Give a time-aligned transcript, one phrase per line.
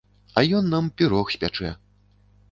[0.39, 1.69] А ён нам пірог спячэ.